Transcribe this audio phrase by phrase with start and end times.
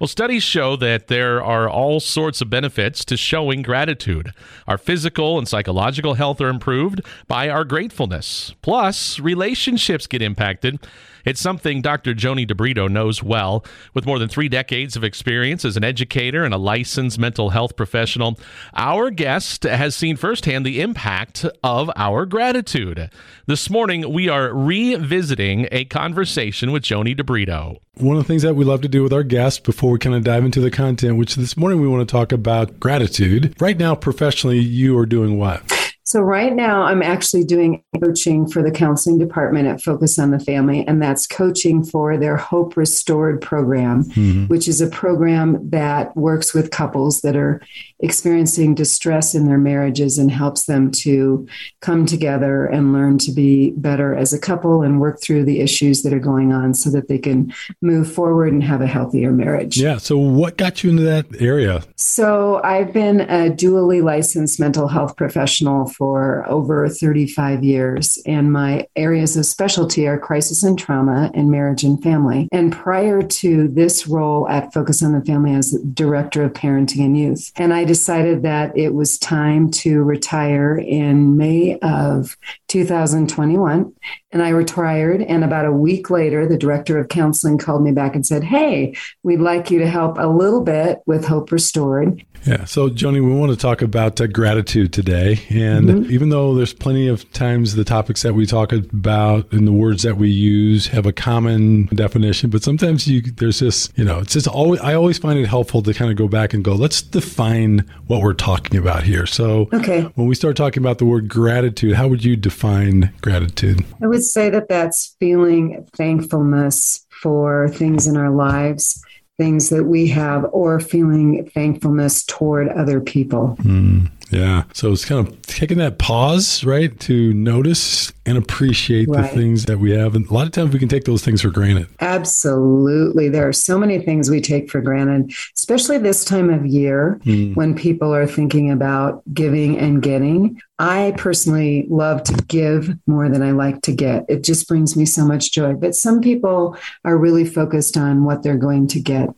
[0.00, 4.32] Well, studies show that there are all sorts of benefits to showing gratitude.
[4.66, 8.54] Our physical and psychological health are improved by our gratefulness.
[8.60, 10.80] Plus, relationships get impacted.
[11.24, 12.14] It's something Dr.
[12.14, 13.64] Joannie DeBrito knows well.
[13.94, 17.76] With more than three decades of experience as an educator and a licensed mental health
[17.76, 18.38] professional,
[18.74, 23.10] our guest has seen firsthand the impact of our gratitude.
[23.46, 27.78] This morning, we are revisiting a conversation with Joannie DeBrito.
[27.96, 30.16] One of the things that we love to do with our guests before we kind
[30.16, 33.54] of dive into the content, which this morning we want to talk about gratitude.
[33.60, 35.83] Right now, professionally, you are doing what?
[36.14, 40.38] So, right now, I'm actually doing coaching for the counseling department at Focus on the
[40.38, 44.46] Family, and that's coaching for their Hope Restored program, mm-hmm.
[44.46, 47.60] which is a program that works with couples that are
[47.98, 51.48] experiencing distress in their marriages and helps them to
[51.80, 56.02] come together and learn to be better as a couple and work through the issues
[56.02, 57.52] that are going on so that they can
[57.82, 59.78] move forward and have a healthier marriage.
[59.78, 59.96] Yeah.
[59.96, 61.82] So, what got you into that area?
[61.96, 66.03] So, I've been a dually licensed mental health professional for
[66.46, 72.02] over 35 years, and my areas of specialty are crisis and trauma and marriage and
[72.02, 72.48] family.
[72.52, 77.18] And prior to this role at Focus on the Family as director of parenting and
[77.18, 82.36] youth, and I decided that it was time to retire in May of
[82.68, 83.92] 2021.
[84.34, 85.22] And I retired.
[85.22, 88.94] And about a week later, the director of counseling called me back and said, Hey,
[89.22, 92.22] we'd like you to help a little bit with Hope Restored.
[92.46, 92.64] Yeah.
[92.64, 95.40] So, Joannie, we want to talk about uh, gratitude today.
[95.48, 96.10] And mm-hmm.
[96.10, 100.02] even though there's plenty of times the topics that we talk about and the words
[100.02, 104.34] that we use have a common definition, but sometimes you there's just, you know, it's
[104.34, 107.00] just always, I always find it helpful to kind of go back and go, let's
[107.00, 109.26] define what we're talking about here.
[109.26, 110.02] So, okay.
[110.14, 113.84] when we start talking about the word gratitude, how would you define gratitude?
[114.02, 119.02] I would say that that's feeling thankfulness for things in our lives
[119.38, 123.56] things that we have or feeling thankfulness toward other people.
[123.62, 124.64] Mm, yeah.
[124.72, 129.22] So it's kind of taking that pause, right, to notice and appreciate right.
[129.22, 130.14] the things that we have.
[130.14, 131.88] And a lot of times we can take those things for granted.
[132.00, 133.28] Absolutely.
[133.28, 137.54] There are so many things we take for granted, especially this time of year mm.
[137.54, 140.60] when people are thinking about giving and getting.
[140.78, 144.24] I personally love to give more than I like to get.
[144.28, 145.74] It just brings me so much joy.
[145.74, 149.28] But some people are really focused on what they're going to get.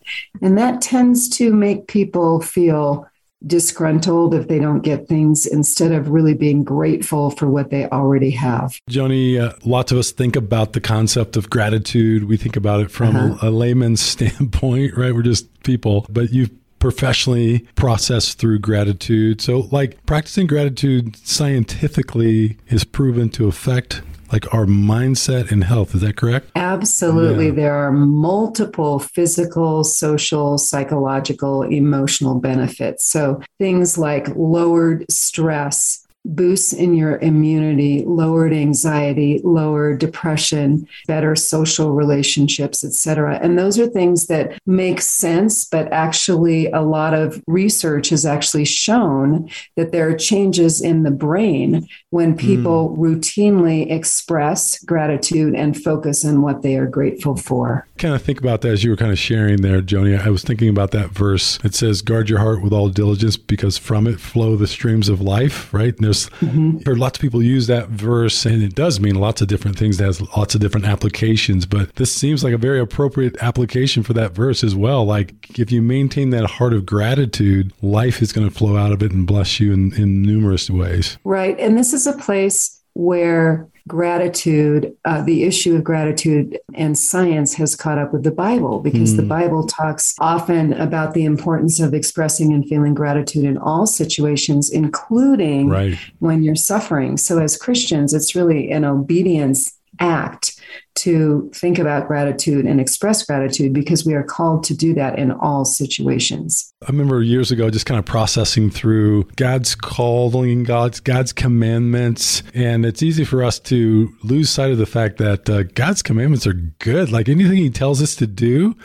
[0.41, 3.07] And that tends to make people feel
[3.45, 8.31] disgruntled if they don't get things instead of really being grateful for what they already
[8.31, 8.79] have.
[8.89, 12.25] Joannie, uh, lots of us think about the concept of gratitude.
[12.25, 13.47] We think about it from uh-huh.
[13.47, 15.13] a, a layman's standpoint, right?
[15.13, 19.41] We're just people, but you've professionally processed through gratitude.
[19.41, 24.01] So, like practicing gratitude scientifically is proven to affect
[24.31, 25.95] like our mindset and health.
[25.95, 26.49] Is that correct?
[26.55, 27.47] Absolutely.
[27.47, 27.51] Yeah.
[27.53, 33.05] There are multiple physical, social, psychological, emotional benefits.
[33.05, 41.93] So things like lowered stress, boosts in your immunity, lowered anxiety, lowered depression, better social
[41.93, 43.39] relationships, etc.
[43.41, 48.65] And those are things that make sense, but actually a lot of research has actually
[48.65, 52.97] shown that there are changes in the brain when people mm.
[52.97, 57.87] routinely express gratitude and focus on what they are grateful for.
[57.97, 60.15] Kind of think about that as you were kind of sharing there, Joannie.
[60.15, 61.59] I was thinking about that verse.
[61.63, 65.21] It says, guard your heart with all diligence because from it flow the streams of
[65.21, 65.95] life, right?
[65.95, 66.79] And there's mm-hmm.
[66.85, 69.99] heard lots of people use that verse, and it does mean lots of different things.
[69.99, 74.13] It has lots of different applications, but this seems like a very appropriate application for
[74.13, 75.05] that verse as well.
[75.05, 79.01] Like if you maintain that heart of gratitude, life is going to flow out of
[79.01, 81.17] it and bless you in, in numerous ways.
[81.23, 81.57] Right.
[81.59, 87.75] And this is a place where gratitude, uh, the issue of gratitude and science has
[87.75, 89.17] caught up with the Bible because mm.
[89.17, 94.69] the Bible talks often about the importance of expressing and feeling gratitude in all situations,
[94.69, 95.97] including right.
[96.19, 97.17] when you're suffering.
[97.17, 100.56] So, as Christians, it's really an obedience act
[100.95, 105.31] to think about gratitude and express gratitude because we are called to do that in
[105.31, 106.73] all situations.
[106.83, 112.85] I remember years ago just kind of processing through God's calling, God's God's commandments, and
[112.85, 116.53] it's easy for us to lose sight of the fact that uh, God's commandments are
[116.53, 117.11] good.
[117.11, 118.75] Like anything He tells us to do,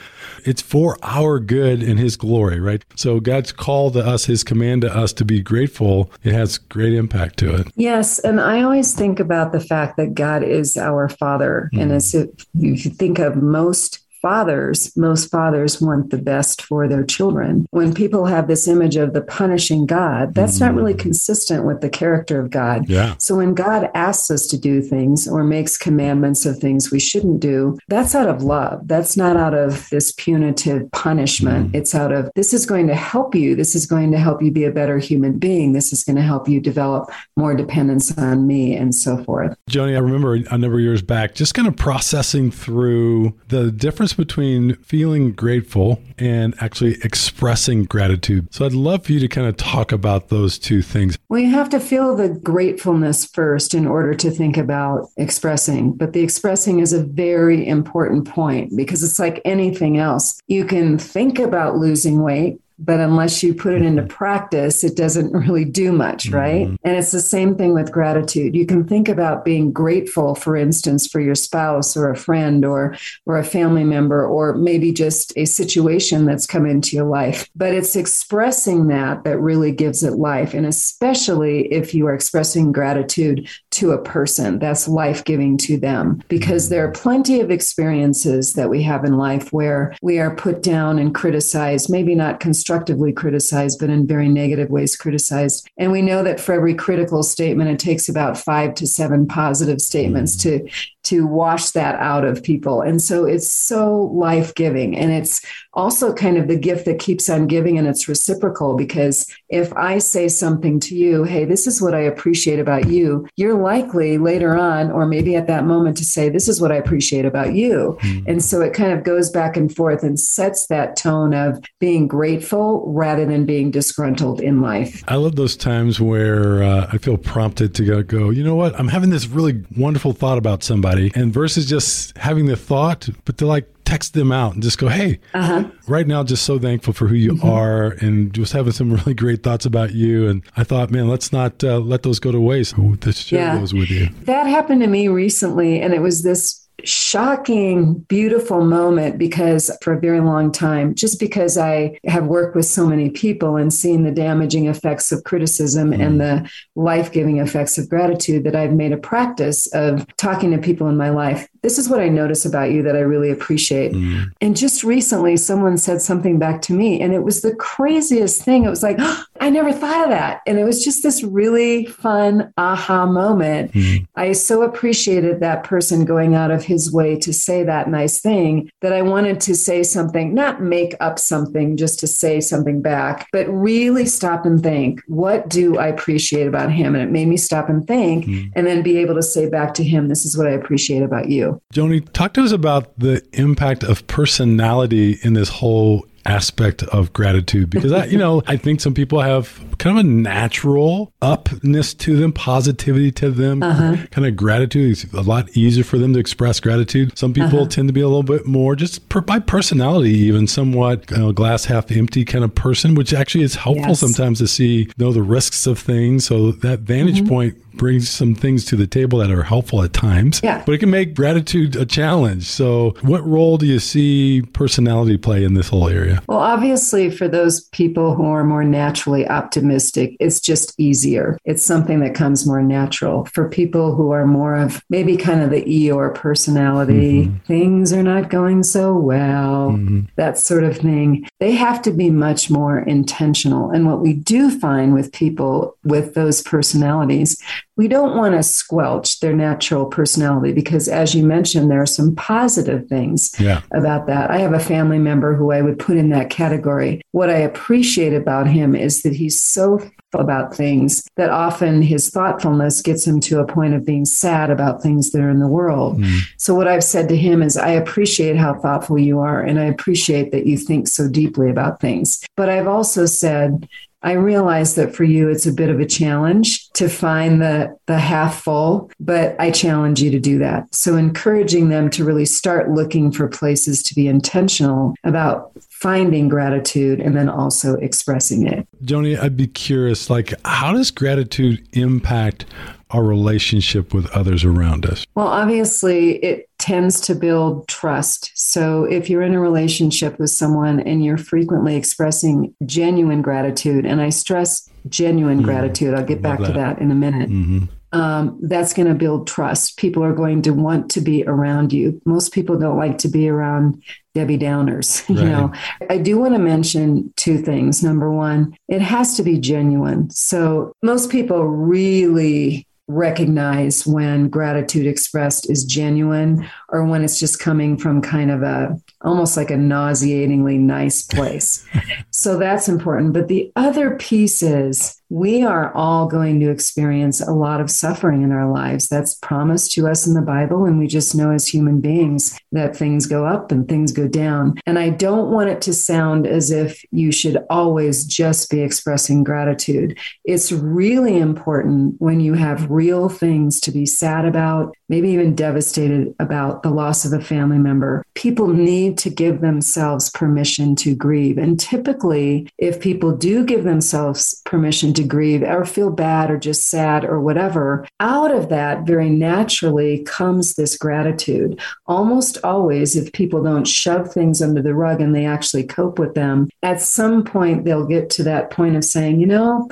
[0.44, 2.84] it's for our good and His glory, right?
[2.96, 6.94] So God's call to us, His command to us to be grateful, it has great
[6.94, 7.68] impact to it.
[7.74, 11.80] Yes, and I always think about the fact that God is our Father, mm.
[11.80, 17.04] and as if you think of most fathers, most fathers want the best for their
[17.04, 17.66] children.
[17.70, 20.64] When people have this image of the punishing God, that's mm-hmm.
[20.64, 21.00] not really mm.
[21.00, 22.88] consistent with the character of God.
[22.88, 23.16] Yeah.
[23.18, 27.40] So when God asks us to do things or makes commandments of things we shouldn't
[27.40, 28.86] do, that's out of love.
[28.86, 31.68] That's not out of this punitive punishment.
[31.68, 31.76] Mm-hmm.
[31.76, 33.56] It's out of this is going to help you.
[33.56, 35.72] This is going to help you be a better human being.
[35.72, 39.56] This is going to help you develop more dependence on me and so forth.
[39.68, 44.11] Joannie, I remember a number of years back just kind of processing through the difference
[44.14, 48.52] between feeling grateful and actually expressing gratitude.
[48.54, 51.18] So I'd love for you to kind of talk about those two things.
[51.30, 55.92] You have to feel the gratefulness first in order to think about expressing.
[55.92, 60.40] But the expressing is a very important point because it's like anything else.
[60.46, 64.08] You can think about losing weight but unless you put it into mm-hmm.
[64.08, 66.66] practice, it doesn't really do much, right?
[66.66, 66.76] Mm-hmm.
[66.84, 68.54] And it's the same thing with gratitude.
[68.54, 72.96] You can think about being grateful, for instance, for your spouse or a friend or
[73.26, 77.48] or a family member or maybe just a situation that's come into your life.
[77.54, 80.54] But it's expressing that that really gives it life.
[80.54, 86.68] And especially if you are expressing gratitude to a person, that's life-giving to them because
[86.68, 90.98] there are plenty of experiences that we have in life where we are put down
[90.98, 95.68] and criticized, maybe not constructively constructively criticized, but in very negative ways criticized.
[95.76, 99.80] And we know that for every critical statement, it takes about five to seven positive
[99.80, 100.66] statements mm-hmm.
[100.66, 100.72] to
[101.04, 102.80] to wash that out of people.
[102.80, 104.96] And so it's so life giving.
[104.96, 105.44] And it's
[105.74, 109.98] also kind of the gift that keeps on giving and it's reciprocal because if I
[109.98, 114.56] say something to you, hey, this is what I appreciate about you, you're likely later
[114.56, 117.98] on, or maybe at that moment, to say, this is what I appreciate about you.
[118.02, 118.30] Mm-hmm.
[118.30, 122.06] And so it kind of goes back and forth and sets that tone of being
[122.06, 125.02] grateful rather than being disgruntled in life.
[125.08, 128.78] I love those times where uh, I feel prompted to go, go, you know what?
[128.78, 130.91] I'm having this really wonderful thought about somebody.
[131.14, 134.88] And versus just having the thought, but to like text them out and just go,
[134.88, 135.70] hey, uh-huh.
[135.86, 137.48] right now, just so thankful for who you mm-hmm.
[137.48, 140.28] are and just having some really great thoughts about you.
[140.28, 142.74] And I thought, man, let's not uh, let those go to waste.
[142.78, 143.58] Let's share yeah.
[143.58, 144.08] those with you.
[144.22, 145.80] That happened to me recently.
[145.80, 151.56] And it was this shocking, beautiful moment because for a very long time, just because
[151.58, 156.04] I have worked with so many people and seen the damaging effects of criticism mm.
[156.04, 160.58] and the life giving effects of gratitude, that I've made a practice of talking to
[160.58, 161.48] people in my life.
[161.62, 163.92] This is what I notice about you that I really appreciate.
[163.92, 164.32] Mm.
[164.40, 168.64] And just recently, someone said something back to me, and it was the craziest thing.
[168.64, 170.40] It was like, oh, I never thought of that.
[170.46, 173.72] And it was just this really fun aha moment.
[173.72, 174.06] Mm.
[174.14, 178.70] I so appreciated that person going out of his way to say that nice thing
[178.80, 183.28] that I wanted to say something, not make up something just to say something back,
[183.32, 186.94] but really stop and think, what do I appreciate about him?
[186.94, 188.50] And it made me stop and think mm.
[188.54, 191.28] and then be able to say back to him, this is what I appreciate about
[191.28, 191.51] you.
[191.72, 197.68] Joannie, talk to us about the impact of personality in this whole aspect of gratitude
[197.68, 202.16] because I, you know I think some people have kind of a natural upness to
[202.16, 203.96] them, positivity to them, uh-huh.
[204.12, 204.92] kind of gratitude.
[204.92, 207.18] It's a lot easier for them to express gratitude.
[207.18, 207.68] Some people uh-huh.
[207.68, 211.32] tend to be a little bit more just per, by personality, even somewhat you know,
[211.32, 213.98] glass half empty kind of person, which actually is helpful yes.
[213.98, 216.26] sometimes to see you know the risks of things.
[216.26, 217.28] So that vantage mm-hmm.
[217.28, 220.40] point brings some things to the table that are helpful at times.
[220.42, 220.62] Yeah.
[220.64, 222.44] But it can make gratitude a challenge.
[222.44, 226.22] So, what role do you see personality play in this whole area?
[226.28, 231.38] Well, obviously, for those people who are more naturally optimistic, it's just easier.
[231.44, 233.24] It's something that comes more natural.
[233.26, 237.36] For people who are more of maybe kind of the Eeyore personality, mm-hmm.
[237.46, 240.02] things are not going so well, mm-hmm.
[240.16, 243.70] that sort of thing, they have to be much more intentional.
[243.70, 247.36] And what we do find with people with those personalities
[247.76, 252.14] we don't want to squelch their natural personality because, as you mentioned, there are some
[252.14, 253.62] positive things yeah.
[253.72, 254.30] about that.
[254.30, 257.00] I have a family member who I would put in that category.
[257.12, 259.80] What I appreciate about him is that he's so
[260.14, 264.82] about things that often his thoughtfulness gets him to a point of being sad about
[264.82, 265.98] things that are in the world.
[265.98, 266.20] Mm.
[266.36, 269.64] So, what I've said to him is, I appreciate how thoughtful you are, and I
[269.64, 272.22] appreciate that you think so deeply about things.
[272.36, 273.68] But I've also said,
[274.02, 277.98] I realize that for you, it's a bit of a challenge to find the, the
[277.98, 280.74] half full, but I challenge you to do that.
[280.74, 287.00] So, encouraging them to really start looking for places to be intentional about finding gratitude
[287.00, 288.66] and then also expressing it.
[288.84, 292.44] Joannie, I'd be curious like, how does gratitude impact
[292.92, 295.06] our relationship with others around us?
[295.14, 298.30] Well, obviously, it tends to build trust.
[298.34, 304.00] So if you're in a relationship with someone and you're frequently expressing genuine gratitude, and
[304.00, 306.48] I stress genuine mm gratitude, I'll get back that.
[306.48, 307.30] to that in a minute.
[307.30, 307.64] Mm-hmm.
[307.94, 309.76] Um, that's going to build trust.
[309.76, 312.00] People are going to want to be around you.
[312.06, 313.82] Most people don't like to be around
[314.14, 315.02] Debbie Downers.
[315.22, 315.52] You know,
[315.90, 317.82] I do want to mention two things.
[317.82, 320.10] Number one, it has to be genuine.
[320.10, 327.76] So most people really recognize when gratitude expressed is genuine or when it's just coming
[327.76, 331.66] from kind of a almost like a nauseatingly nice place.
[332.10, 333.12] so that's important.
[333.12, 338.22] But the other piece is we are all going to experience a lot of suffering
[338.22, 338.88] in our lives.
[338.88, 340.64] That's promised to us in the Bible.
[340.64, 344.58] And we just know as human beings that things go up and things go down.
[344.64, 349.22] And I don't want it to sound as if you should always just be expressing
[349.22, 349.98] gratitude.
[350.24, 356.14] It's really important when you have real things to be sad about, maybe even devastated
[356.20, 358.02] about the loss of a family member.
[358.14, 361.36] People need to give themselves permission to grieve.
[361.36, 366.38] And typically, if people do give themselves permission to to grieve or feel bad or
[366.38, 371.60] just sad or whatever, out of that very naturally comes this gratitude.
[371.86, 376.14] Almost always, if people don't shove things under the rug and they actually cope with
[376.14, 379.68] them, at some point they'll get to that point of saying, you know,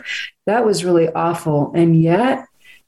[0.47, 1.73] that was really awful.
[1.75, 2.45] And yet,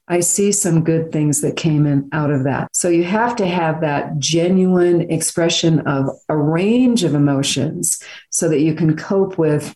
[0.07, 2.67] I see some good things that came in out of that.
[2.73, 8.59] So you have to have that genuine expression of a range of emotions so that
[8.59, 9.73] you can cope with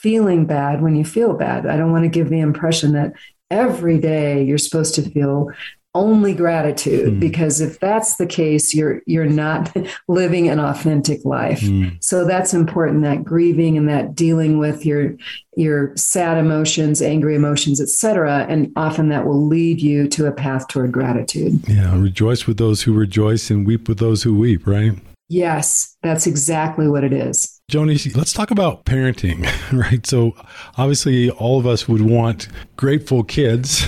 [0.00, 1.66] feeling bad when you feel bad.
[1.66, 3.12] I don't want to give the impression that
[3.50, 5.50] every day you're supposed to feel
[5.94, 7.20] only gratitude mm.
[7.20, 9.74] because if that's the case you're you're not
[10.08, 11.96] living an authentic life mm.
[12.04, 15.16] so that's important that grieving and that dealing with your
[15.56, 20.68] your sad emotions angry emotions etc and often that will lead you to a path
[20.68, 24.92] toward gratitude yeah rejoice with those who rejoice and weep with those who weep right
[25.28, 29.46] yes that's exactly what it is Joannie, let's talk about parenting,
[29.78, 30.06] right?
[30.06, 30.34] So,
[30.78, 33.86] obviously, all of us would want grateful kids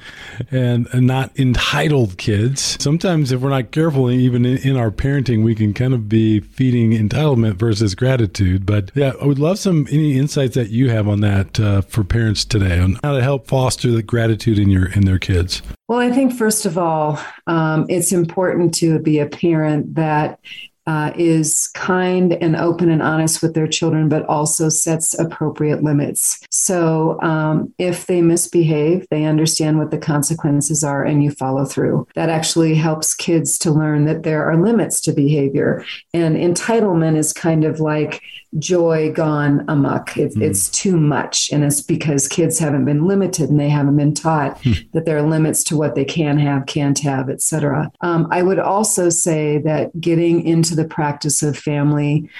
[0.50, 2.78] and, not entitled kids.
[2.80, 6.92] Sometimes, if we're not careful, even in, our parenting, we can kind of be feeding
[6.92, 8.64] entitlement versus gratitude.
[8.64, 12.04] But yeah, I would love some any insights that you have on that uh, for
[12.04, 15.60] parents today on how to help foster the gratitude in your in their kids.
[15.86, 20.40] Well, I think first of all, um, it's important to be a parent that
[20.88, 26.40] uh, is kind and open and honest with their children, but also sets appropriate limits.
[26.50, 32.08] So um, if they misbehave, they understand what the consequences are and you follow through.
[32.14, 35.84] That actually helps kids to learn that there are limits to behavior.
[36.14, 38.22] And entitlement is kind of like,
[38.58, 40.16] joy gone amok.
[40.16, 40.42] It's, mm.
[40.42, 41.50] it's too much.
[41.52, 44.90] And it's because kids haven't been limited and they haven't been taught mm.
[44.92, 47.90] that there are limits to what they can have, can't have, etc.
[48.00, 52.30] Um, I would also say that getting into the practice of family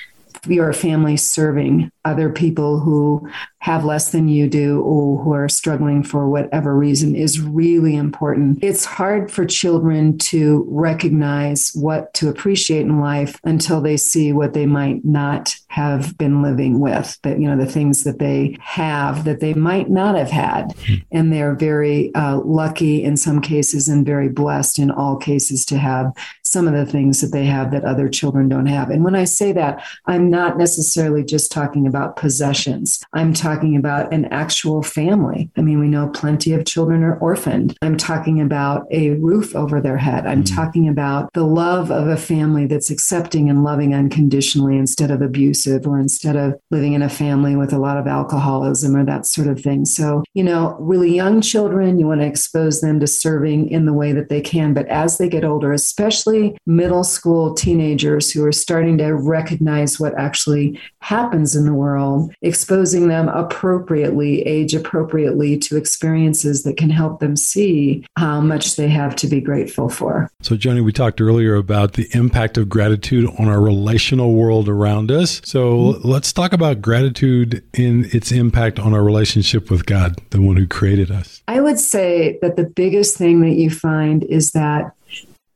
[0.46, 3.28] your family serving other people who
[3.60, 8.62] have less than you do or who are struggling for whatever reason is really important.
[8.62, 14.54] It's hard for children to recognize what to appreciate in life until they see what
[14.54, 19.24] they might not have been living with, that, you know, the things that they have
[19.24, 20.74] that they might not have had.
[21.10, 25.78] And they're very uh, lucky in some cases and very blessed in all cases to
[25.78, 26.12] have
[26.42, 28.88] some of the things that they have that other children don't have.
[28.88, 33.04] And when I say that, I'm not necessarily just talking about possessions.
[33.12, 35.50] I'm talking about an actual family.
[35.56, 37.76] I mean, we know plenty of children are orphaned.
[37.82, 40.26] I'm talking about a roof over their head.
[40.26, 40.54] I'm mm-hmm.
[40.54, 45.86] talking about the love of a family that's accepting and loving unconditionally instead of abusive
[45.86, 49.48] or instead of living in a family with a lot of alcoholism or that sort
[49.48, 49.84] of thing.
[49.84, 53.92] So, you know, really young children, you want to expose them to serving in the
[53.92, 54.74] way that they can.
[54.74, 60.14] But as they get older, especially middle school teenagers who are starting to recognize what
[60.18, 67.20] actually happens in the world, exposing them appropriately, age appropriately to experiences that can help
[67.20, 70.30] them see how much they have to be grateful for.
[70.42, 75.10] So, Joannie, we talked earlier about the impact of gratitude on our relational world around
[75.10, 75.40] us.
[75.44, 76.08] So, mm-hmm.
[76.08, 80.66] let's talk about gratitude in its impact on our relationship with God, the one who
[80.66, 81.42] created us.
[81.48, 84.94] I would say that the biggest thing that you find is that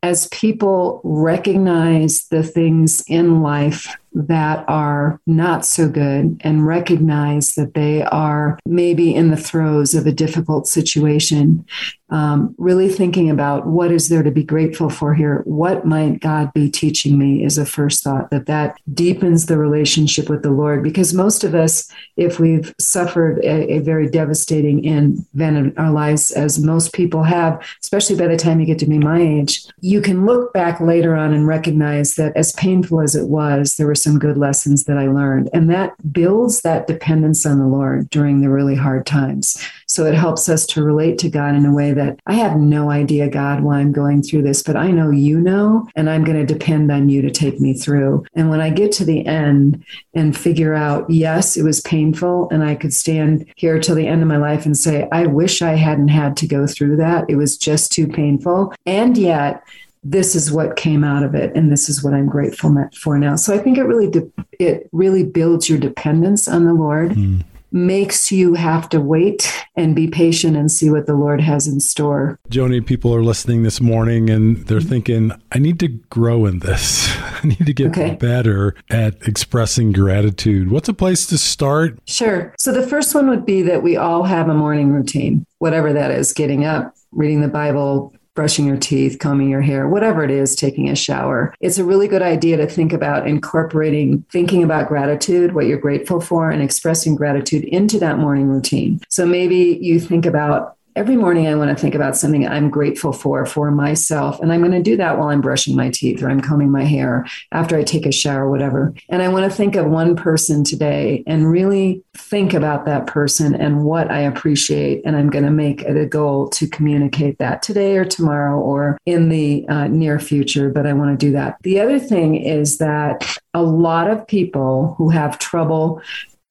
[0.02, 7.74] as people recognize the things in life that are not so good and recognize that
[7.74, 11.64] they are maybe in the throes of a difficult situation.
[12.10, 15.40] Um, really thinking about what is there to be grateful for here?
[15.46, 20.28] What might god be teaching me is a first thought that that deepens the relationship
[20.28, 20.82] with the lord.
[20.82, 26.30] Because most of us if we've suffered a, a very devastating event in our lives
[26.32, 30.00] as most people have especially by the time you get to be my age you
[30.00, 33.94] can look back later on and recognize that as painful as it was there were
[34.02, 35.50] some good lessons that I learned.
[35.52, 39.62] And that builds that dependence on the Lord during the really hard times.
[39.86, 42.90] So it helps us to relate to God in a way that I have no
[42.90, 46.38] idea, God, why I'm going through this, but I know you know, and I'm going
[46.38, 48.24] to depend on you to take me through.
[48.34, 52.64] And when I get to the end and figure out, yes, it was painful, and
[52.64, 55.74] I could stand here till the end of my life and say, I wish I
[55.74, 57.28] hadn't had to go through that.
[57.28, 58.74] It was just too painful.
[58.86, 59.62] And yet,
[60.02, 63.36] this is what came out of it and this is what i'm grateful for now
[63.36, 67.42] so i think it really de- it really builds your dependence on the lord mm.
[67.70, 71.78] makes you have to wait and be patient and see what the lord has in
[71.78, 74.88] store joni people are listening this morning and they're mm-hmm.
[74.88, 78.16] thinking i need to grow in this i need to get okay.
[78.16, 83.46] better at expressing gratitude what's a place to start sure so the first one would
[83.46, 87.48] be that we all have a morning routine whatever that is getting up reading the
[87.48, 91.54] bible brushing your teeth, combing your hair, whatever it is, taking a shower.
[91.60, 96.20] It's a really good idea to think about incorporating thinking about gratitude, what you're grateful
[96.20, 99.00] for, and expressing gratitude into that morning routine.
[99.08, 103.12] So maybe you think about every morning I want to think about something I'm grateful
[103.12, 104.40] for for myself.
[104.40, 106.84] And I'm going to do that while I'm brushing my teeth or I'm combing my
[106.84, 108.94] hair after I take a shower, whatever.
[109.08, 113.54] And I want to think of one person today and really think about that person
[113.54, 115.02] and what I appreciate.
[115.04, 118.98] And I'm going to make it a goal to communicate that today or tomorrow or
[119.06, 120.70] in the uh, near future.
[120.70, 121.56] But I want to do that.
[121.62, 126.02] The other thing is that a lot of people who have trouble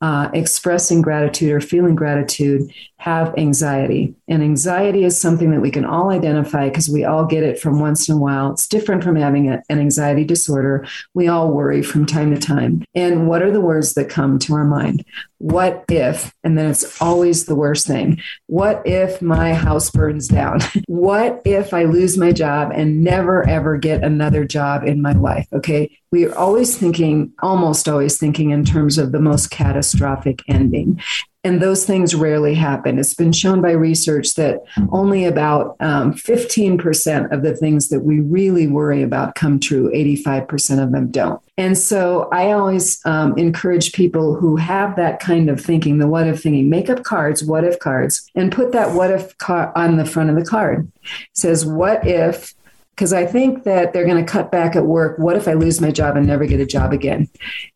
[0.01, 4.15] uh, expressing gratitude or feeling gratitude have anxiety.
[4.27, 7.79] And anxiety is something that we can all identify because we all get it from
[7.79, 8.51] once in a while.
[8.51, 10.87] It's different from having a, an anxiety disorder.
[11.13, 12.83] We all worry from time to time.
[12.95, 15.05] And what are the words that come to our mind?
[15.41, 18.21] What if, and then it's always the worst thing.
[18.45, 20.59] What if my house burns down?
[20.85, 25.47] what if I lose my job and never ever get another job in my life?
[25.51, 25.97] Okay.
[26.11, 31.01] We are always thinking, almost always thinking in terms of the most catastrophic ending.
[31.43, 32.99] And those things rarely happen.
[32.99, 34.59] It's been shown by research that
[34.91, 40.83] only about um, 15% of the things that we really worry about come true, 85%
[40.83, 41.41] of them don't.
[41.61, 46.25] And so I always um, encourage people who have that kind of thinking, the what
[46.25, 49.97] if thinking, make up cards, what if cards, and put that what if card on
[49.97, 50.91] the front of the card.
[51.03, 52.55] It says, what if
[52.95, 55.19] because I think that they're going to cut back at work.
[55.19, 57.29] What if I lose my job and never get a job again?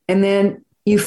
[0.07, 0.99] And then you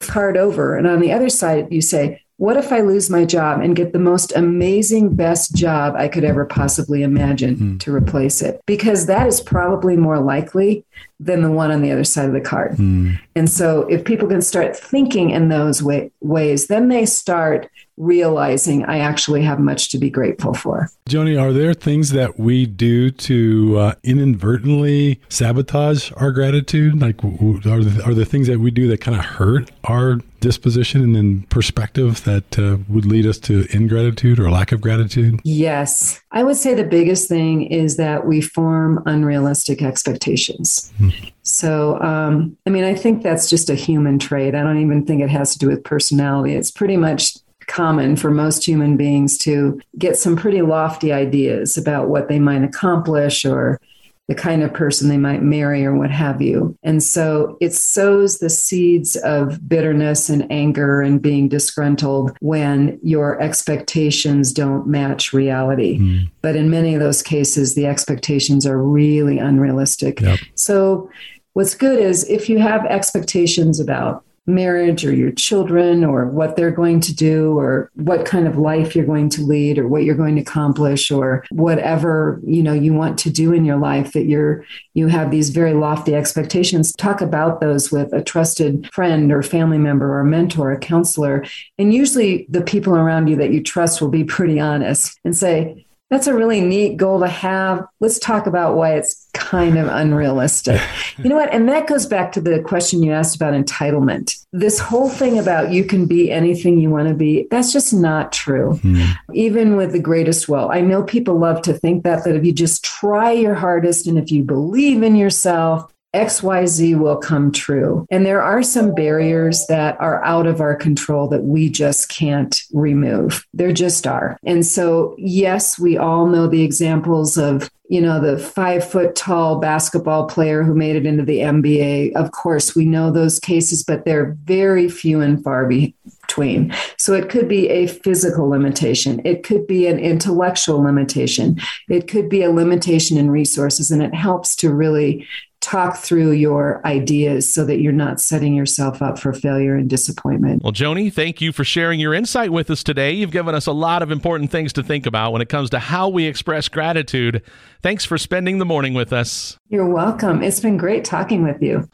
[0.00, 0.76] card over.
[0.76, 3.92] And on the other side, you say, what if I lose my job and get
[3.94, 7.80] the most amazing, best job I could ever possibly imagine mm.
[7.80, 8.60] to replace it?
[8.66, 10.84] Because that is probably more likely
[11.18, 12.76] than the one on the other side of the card.
[12.76, 13.18] Mm.
[13.34, 18.84] And so, if people can start thinking in those way, ways, then they start realizing
[18.84, 20.90] I actually have much to be grateful for.
[21.08, 27.00] Joannie, are there things that we do to uh, inadvertently sabotage our gratitude?
[27.00, 31.02] Like, are there, are there things that we do that kind of hurt our disposition
[31.02, 35.40] and then perspective that uh, would lead us to ingratitude or lack of gratitude?
[35.44, 36.20] Yes.
[36.32, 40.92] I would say the biggest thing is that we form unrealistic expectations.
[40.98, 41.05] Hmm.
[41.42, 44.54] So, um, I mean, I think that's just a human trait.
[44.54, 46.54] I don't even think it has to do with personality.
[46.54, 52.08] It's pretty much common for most human beings to get some pretty lofty ideas about
[52.08, 53.80] what they might accomplish or
[54.28, 56.76] the kind of person they might marry or what have you.
[56.82, 63.40] And so it sows the seeds of bitterness and anger and being disgruntled when your
[63.40, 65.98] expectations don't match reality.
[66.00, 66.30] Mm.
[66.42, 70.20] But in many of those cases, the expectations are really unrealistic.
[70.20, 70.40] Yep.
[70.56, 71.08] So
[71.52, 76.70] what's good is if you have expectations about marriage or your children or what they're
[76.70, 80.14] going to do or what kind of life you're going to lead or what you're
[80.14, 84.26] going to accomplish or whatever you know you want to do in your life that
[84.26, 86.94] you're you have these very lofty expectations.
[86.96, 91.44] Talk about those with a trusted friend or family member or mentor or counselor.
[91.78, 95.85] And usually the people around you that you trust will be pretty honest and say
[96.10, 97.84] that's a really neat goal to have.
[97.98, 100.80] Let's talk about why it's kind of unrealistic.
[101.18, 101.52] you know what?
[101.52, 104.32] And that goes back to the question you asked about entitlement.
[104.52, 108.32] This whole thing about you can be anything you want to be, that's just not
[108.32, 108.78] true.
[108.82, 109.16] Mm.
[109.34, 110.70] Even with the greatest will.
[110.70, 114.16] I know people love to think that, that if you just try your hardest and
[114.16, 118.06] if you believe in yourself, XYZ will come true.
[118.10, 122.60] And there are some barriers that are out of our control that we just can't
[122.72, 123.46] remove.
[123.52, 124.38] There just are.
[124.44, 129.58] And so, yes, we all know the examples of you know, the five foot tall
[129.58, 132.14] basketball player who made it into the NBA.
[132.14, 136.74] Of course, we know those cases, but they're very few and far between.
[136.98, 142.28] So it could be a physical limitation, it could be an intellectual limitation, it could
[142.28, 145.26] be a limitation in resources, and it helps to really
[145.66, 150.62] talk through your ideas so that you're not setting yourself up for failure and disappointment.
[150.62, 153.10] Well, Joannie, thank you for sharing your insight with us today.
[153.10, 155.80] You've given us a lot of important things to think about when it comes to
[155.80, 157.42] how we express gratitude.
[157.82, 159.58] Thanks for spending the morning with us.
[159.68, 160.42] You're welcome.
[160.42, 161.88] It's been great talking with you.